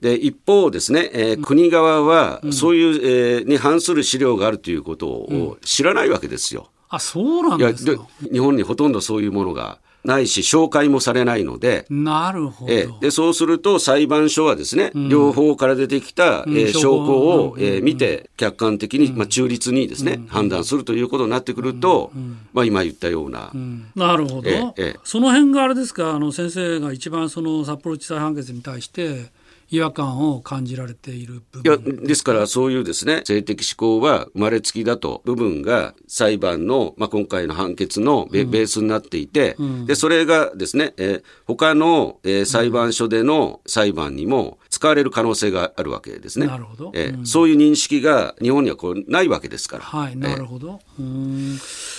[0.00, 6.70] で、一方ですね、えー、国側は、そういう、えー、に反する資料があるということを知らないわけですよ。
[6.88, 8.06] あ、そうなんですか。
[8.32, 12.72] 日本にほとんどそういうものがないし、紹介もされないので、なるほど。
[12.72, 22.12] えでそうすると、裁判所はですね、うん、両方から出てきた、うん、えー、証拠を、うん、えー、見て、客観的に、まあ、中立にですね、判断するということになってくると、
[22.52, 23.50] まあ、今言ったような。
[23.94, 24.96] なるほど、ええ。
[25.04, 29.26] その辺があれですか、あの先生が一番その札幌地裁判決に対して、
[29.70, 31.92] 違和感を感じられている部分。
[31.92, 46.46] いやですからそういうですね性的思考は生まれつきだと部分が裁判の、まあ、今回の判決のベ,、ースになっていて、うん、でそれがですね、えー、他の、えー、裁判所での裁判にも使われる可能性があるわけですね。
[46.46, 49.84] なるほど、えー、そういう認識が日本にはこうないわけですから。
[49.84, 50.80] はい、なるほど。
[50.98, 51.97] えー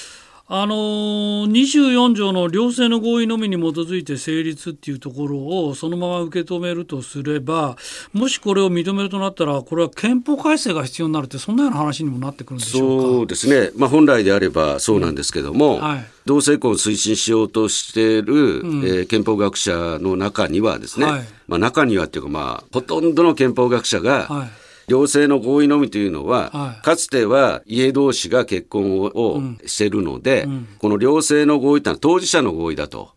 [0.51, 7.77] あの24条の両性の合意のみに基づいて成立っていうところをそのまま受け止めるとすれば
[8.13, 13.07] もしこれを認めるとなったらこれは憲法改正が必要になるってそんなような話にもなってくるんでしょうか？
[13.09, 15.81] そうですね、まあ、本来であればそうなんですけども、うん。
[15.81, 24.49] はい、同性婚を推進しようとしている、うん、えー、憲法学者の中にはですね、はい、まあ、中にはっていうか、まあ、ほとんどの憲法学者が、はい
[24.89, 33.11] 両性の合意のみというのは、はい、かつては家同士が結婚をしているので、うん、この両性の合意というのは当事者の合意だと、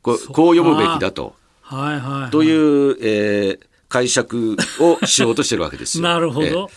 [0.00, 1.34] こうこう読むべきだと。
[1.60, 6.04] はいはいはい、という、えー、解釈をしようとしてるわけですよ。
[6.08, 6.70] なるほど。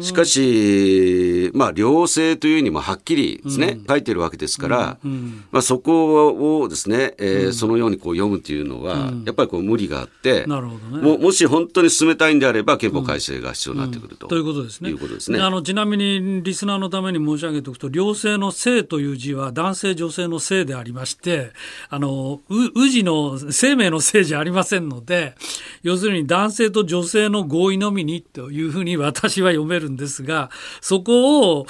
[0.00, 14.26] しかし、まあ、良性というにもはっきりですね、うん、書いてるわけですから、うんうん、まあ、そこをですね、えーそのようにこう読むというのは、やっぱりこう無理があって、なるほどね、ももし本当に進めたいんであれば、憲法改正が必要になってくると。
[14.26, 14.90] ということですね。
[14.90, 15.38] いうことですね。
[15.38, 21.52] あのちなみに、リスナーのために申し上げておくと、良性の性という字は男性、女性の性でありまして、
[21.88, 25.34] あの、う、氏の生命の性じゃありませんので、
[25.82, 30.48] 要するに男性と女性の合意のみにというふうに私は読めるんですが、
[30.80, 31.66] そこを、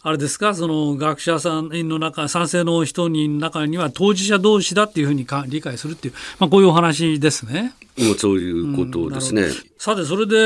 [0.00, 7.74] あれですか、その学者さんの中、賛成の人に中には当事者同士だっていうふうにか理解するっていう、まあ、こういうお話ですね。
[7.98, 9.42] もうそういうことですね。
[9.42, 10.36] うん、さて、それで、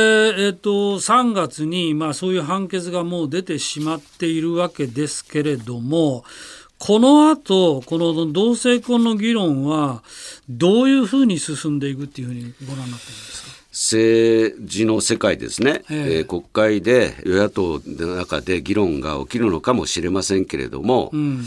[0.46, 6.24] えっ、ー、と、3月に、まあ、そういう判決がもう出てしまっているわけですけれども、
[6.80, 10.02] この後、この同性婚の議論は、
[10.48, 13.49] どういうふうに進んでいくっていうふうにご覧になってるんですか？
[13.80, 21.46] 政治の世界ですね、えー、えー、国会で与野党の中で議論が起きるのかもしれませんけれども、うん、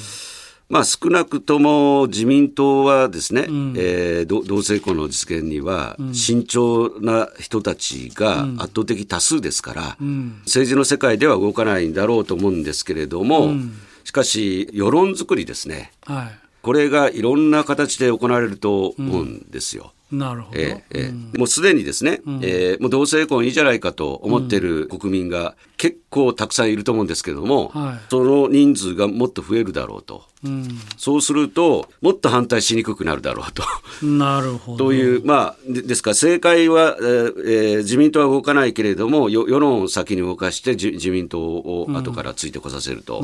[0.67, 13.73] まあ、少なくとも自民党はですね、うん、えー、同性婚の実現には慎重な人たちが圧倒的多数ですから、うん、政治の世界では動かないんだろうと思うんですけれども、うん。
[14.03, 19.93] しかし、世論作りですね、はい、これがいろんな形で行われると思うんですよ。
[20.13, 30.23] うん、なるほど、えーえー、もうすでにですね、うん、えー、もう同性婚いいじゃないかと思っている国民が結構たくさんいると思うんですけども、はい、その人数がもっと増えるだろうと。
[30.45, 33.63] うん、そうすると、もっと反対しにくくなるだろうと。
[34.05, 34.85] なるほど。
[34.85, 43.23] という、まあ、ですから正解は、えー、自民党は動かないけれども、世論を先に動かして自民党を後からついてこさせると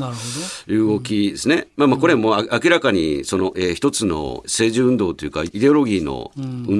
[0.66, 1.56] いう動きですね。
[1.56, 6.79] うん、まあまあ、これも明らかに、その、えー、一つの政治運動というか、イデオロギーの運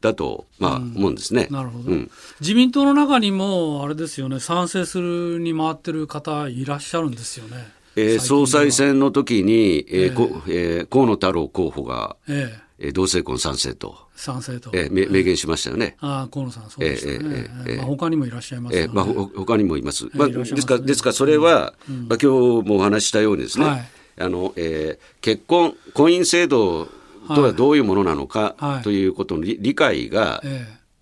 [0.00, 1.48] だと、まあ、思うんですね。
[1.50, 2.10] なるほど、うん、
[2.40, 7.76] 自民党の中にも、あれですよね、賛成するに回ってる方いらっしゃるんですよね。
[7.96, 13.96] えー、総裁選の時に、えーえーえー、河野太郎候補が、えー、同性婚賛成と。
[14.14, 14.70] 賛成と。
[14.74, 15.96] えー、明言しましたよね。
[16.00, 17.14] ああ、河野さん、そうですね。
[17.14, 20.08] えーえーまあ、他にもいらっしゃいます、ね、えー、まあ、他にもいます。
[20.12, 26.88] まあ、ですから、ですから、それは、うん、まあ、今日もお話したようにですね、はい、あの、えー、結婚、婚姻制度
[27.34, 30.42] とはどういうものなのか、はい、ということの理解が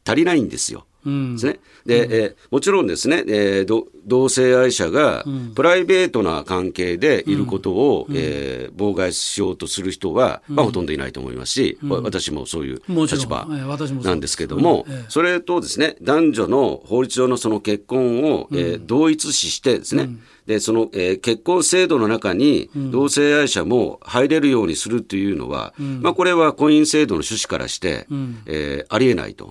[0.07, 0.87] 足りないんですよ。
[1.05, 1.61] ですね。
[1.85, 20.09] で、うん、えー、もちろんですね、えー、同性愛者がプライベートな関係でいることを、うん、えー、妨害しようとする人は、まあ、ほとんどいないと思いますし、うん、私もそういう立場なんですけども、それとですね、男女の法律上のその結婚を、えー、同一視してですね、
[20.47, 28.07] で、その、えー、結婚制度の中に同性愛者も入れるようにするというのは、まあ、これは婚姻制度の趣旨からして、
[28.47, 29.51] えー、ありえないと。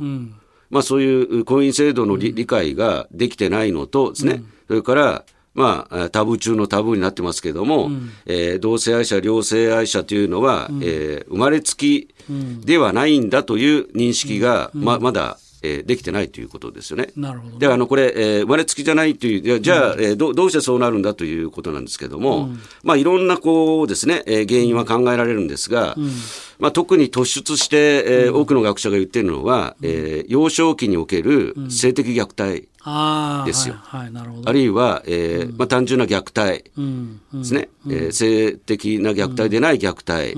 [0.70, 12.10] まあ、そういう婚姻制度の理,、理解ができてないのとですね、それから、まあ、タブー中のタブーになってますけれども、うん、えー、同性愛者、両性愛者というのは、うん、えー、生まれつき
[12.66, 17.08] ではないんだという認識が、うん、ままだえー、できてないということですよね。
[17.16, 26.12] なるほど、で、あの、これ、えー、生まれつきじゃないという、じゃあ、うん、えー、どどうしてそうなるんだということなんですけども、うん、まあ、いろんな、こうですね、えー、原因は考えられるんですが、うん、
[26.60, 32.68] まあ、特に突出して、えー、多くの学者が言ってるのは、えー、幼少期における性的虐待。
[33.46, 33.76] ですよ。
[33.76, 34.50] はい、はい、なるほど。
[34.50, 36.66] あるいは、えーまあ、単純な虐待
[37.34, 40.36] ですね、うん、えー、性的な虐待でない虐待、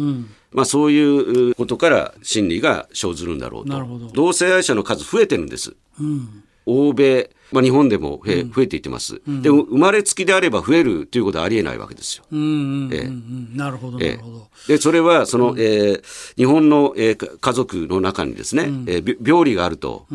[0.55, 4.11] まあ、そういうことから心理が生ずるんだろうと。
[4.13, 5.75] 同性愛者の数増えてるんです。
[5.99, 12.23] うん、欧米、まあ、日本でも増え,、増えていってます、うん、で生まれつきであれば増えるということはありえないわけですよ。
[12.31, 14.47] なるほど、なるほど。
[14.67, 16.03] で、それは、その、うん、えー、
[16.37, 20.07] 日本の、えー、家族の中にですね、うん、えー、病理があると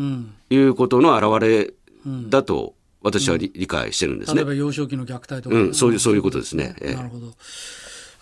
[0.49, 1.73] いうことの表れ
[2.29, 2.73] だと、
[3.03, 4.37] 私は理,、解してるんですね。
[4.37, 5.55] 例えば幼少期の虐待とか。
[5.55, 6.75] うん、そういう、そういうことですね。
[6.81, 7.33] なるほど。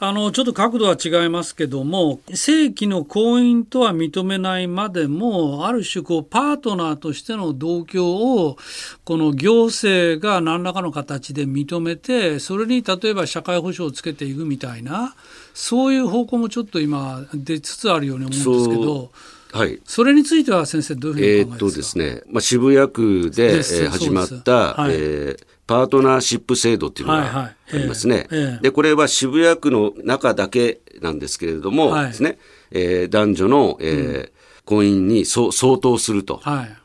[0.02, 8.58] あのちょっと角度は違いますけども正規の婚姻とは認めないまでもある種こうパートナーとしての同居を
[9.04, 15.16] この行政が何らかの形で認めてそれに例えば社会保障をつけていくみたいな
[15.54, 19.12] そういう方向もちょっと今出つつあるように思うんですけど。
[19.52, 28.28] はい、それについては先生どういうふうに考えますか、えー、っとですね、まあ、渋谷区で、えー、始まった、はい、えー、パートナーシップ制度っていうのがありますね。
[28.64, 32.40] で、これは渋谷区の中だけなんですけれども、はい、ですね、
[32.72, 34.30] えー、男女の、えー、うん、
[34.66, 36.38] 婚姻に相当すると。
[36.38, 36.76] はい。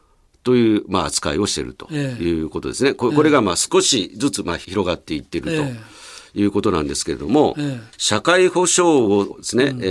[0.42, 2.92] という、まあ、扱いをしているということですね。
[2.92, 5.94] これが、まあ、少しずつ、まあ、広がっていっていると。
[6.36, 9.86] いうことなんですけれども、ええ、社会保障をですね、うん、え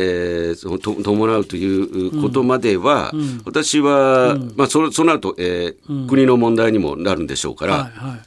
[0.52, 8.22] ー、と伴うということまでは、うん、私は、うん、まあそ、そうなると、えー国の問題にもなるんでしょうから、はいはい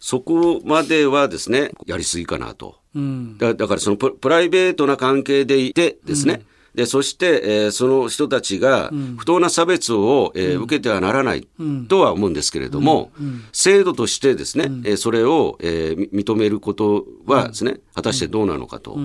[0.00, 2.76] そこまではですね、やりすぎかなと。
[2.96, 6.42] うん、だだからそのプライベートな関係でいてですね、うん、
[6.74, 11.46] でそして、えー、その人たちが不当な差別を、えー、受けてはならない
[11.88, 13.12] とは思うんですけれども、
[13.52, 18.98] 制度としてですね、えー、それを、えー、認めることはですね、果たしてどうなのかと。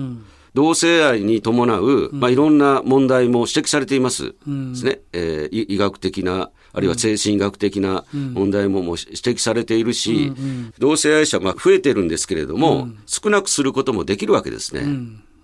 [0.56, 4.24] 同性愛に伴う、まあ、いろんな問題も指摘されています。
[4.24, 4.32] で
[4.74, 5.00] すね。
[5.12, 10.32] えー、医学的なあるいは精神学的な問題ももう指摘されているし、
[10.78, 14.82] 同性愛者、まあ、増えてるんですけれども、少なくすることもできるわけですね。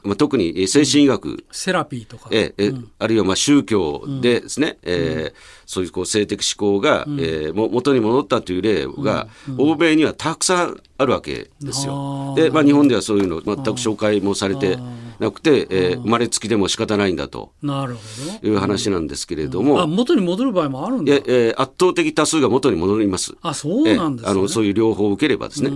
[0.05, 5.33] まあ、特に精神医学、セラピーとか、ええ、あるいはまあ宗教でですね、うん、えー、
[5.67, 9.29] そういうこう性的思考が、うん、えー、も元に戻ったという例が、
[9.59, 12.35] 欧米にはたくさんあるわけですよ。
[12.37, 14.79] で、まあ、日本ではそういうの全く紹介もされて
[15.21, 17.53] なくて、えー、生まれつきでも仕方ないんだと。
[17.63, 18.01] なるほ
[18.43, 18.49] ど。
[18.49, 23.35] いう話なんですけれども、あ元に戻る場合もあるんだ、ええー、圧倒的多数が元に戻ります。
[23.41, 25.71] あそうなんです、ね、あのそういう両方を受ければですね。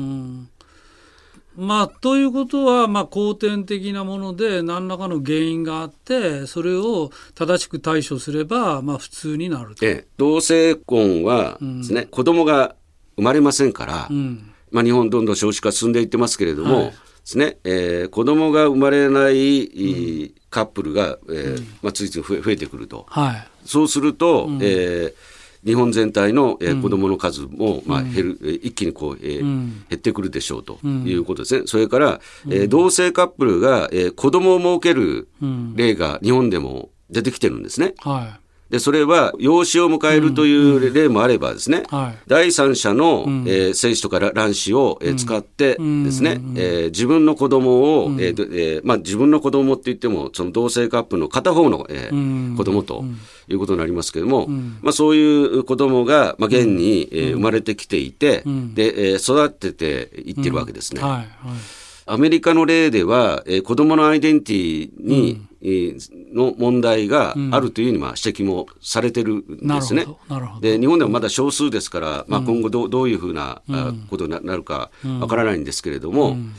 [1.57, 12.77] まあ、ということは、まあ、後天的なもので何らかの原因があってそれを正しく対処すれば、まあ、普通になると、ええ、同性婚はですね、うん、子供が
[13.17, 16.91] 生まれませんから、うん、まあ、日本どんどん少子化進んでいってますけれども、はい。
[16.91, 16.93] で
[17.25, 25.15] すね、えー、子供が生まれない、うん、カップルが、えー、うん、まあ、ついつい増え増えてくると、はい、そうすると、うん、えー、
[25.67, 31.67] 日本全体の、えー、子供の数も、まあ、減る、うん、一気にこう、えー減ってくるでしょうということですね。
[31.67, 35.29] それから、えー、同性カップルが、えー、子供を設ける
[35.75, 37.95] 例が日本でも出てきてるんですね。
[37.99, 41.99] はいで、それは養子を迎えるという例もあればですね、うん。
[41.99, 53.05] はい、第三者の、うん、えー、精子とか卵子を、えー、使ってですね、うん、えー、自分の子供を、うん、えまあ自分の子供って言っても、その同性カップルの片方の、えー、子供と
[53.49, 54.49] いうことになりますけれども、
[54.83, 58.43] まあそういう子供が、まあ現に、えー、生まれてきていて、
[58.75, 61.01] で、えー、育てていってるわけですね。
[61.01, 61.11] はい。
[61.11, 61.27] はい。
[62.09, 65.39] アメリカの例では、えー、子供のアイデンティに、うん。
[65.39, 70.07] えー、の問題があるというふうにまあ指摘もされてるんですね。
[70.61, 73.63] で日本でもまだ少数ですから、まあ、今後どうどういうふうな
[74.11, 74.91] ことになるか
[75.21, 76.53] わからないんですけれども、うん。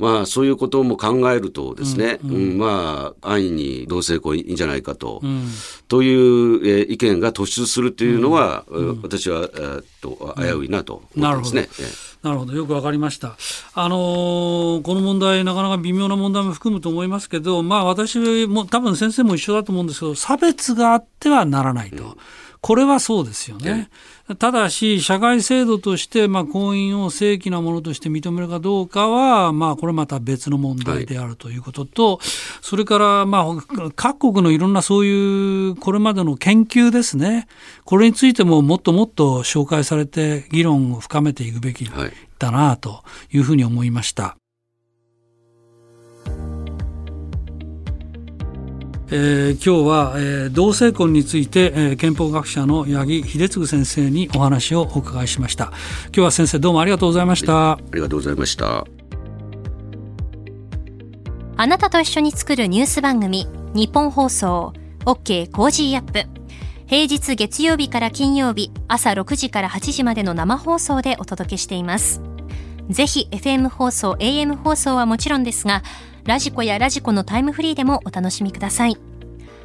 [0.00, 2.36] まあ、そういうことも考えるとですね、うん、うん。
[2.36, 5.46] うん、まあ、安易に同性婚いいんじゃないかと、うん、
[5.88, 8.64] という、えー、意見が突出するというのは、
[9.02, 11.60] 私は、えー、っと危ういなと思ってますね。
[11.62, 11.86] なるほど、
[12.22, 13.36] なるほどよくわかりました。
[13.74, 22.18] あのー、この問題、なかなか微妙な問題も含むと思いますけど、まあ私も、多分先生も一緒だと思うんですけど、差別があってはならないと。
[22.60, 23.88] これはそうですよね。
[24.38, 32.26] ただし、社会制度として、まあ、婚姻を正規なものとして認めるかどうかは、まあ、これまた別の問題であるということと、はい、
[32.60, 37.48] それから、まあ、各国のいろんなそういう、これまでの研究ですね。
[37.84, 41.90] これについてももっともっと紹介されて、議論を深めていくべき
[42.38, 43.02] だな、と
[43.32, 44.36] いうふうに思いました。
[49.12, 55.72] えー、今日は、えー、同性婚について、えー、憲法学者の八木秀次先生にお話をお伺いしました。
[56.06, 57.72] 今日は先生どうもありがとうございました。
[57.72, 58.86] ありがとうございました。
[61.56, 64.72] あなたと一緒に作るニュース番組ニッポン放送。
[65.04, 66.24] OK Cozy up。
[66.86, 72.22] 平日月曜日から金曜日朝6時から8時までの生放送でお届けしています。
[72.90, 75.82] ぜひ FM 放送 AM 放送はもちろんですが
[76.24, 78.96] radiko や radiko のタイムフリーでもお楽しみください。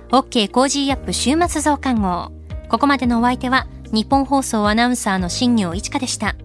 [0.10, 2.32] OK コージーアップ週末増刊号。
[2.70, 6.36] ここまでのお相手はニッポン放送アナウンサーの新行市佳でした。